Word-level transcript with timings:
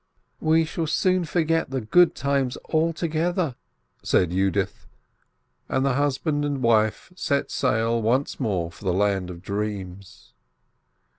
"We 0.39 0.65
shall 0.65 0.87
soon 0.87 1.25
forget 1.25 1.69
the 1.69 1.79
good 1.79 2.15
times 2.15 2.57
altogether," 2.73 3.53
says 4.01 4.29
Yudith, 4.29 4.87
and 5.69 5.85
husband 5.85 6.43
and 6.43 6.63
wife 6.63 7.13
set 7.15 7.51
sail 7.51 8.01
once 8.01 8.39
more 8.39 8.71
for 8.71 8.83
the 8.83 8.93
land 8.93 9.29
of 9.29 9.43
dreams. 9.43 10.33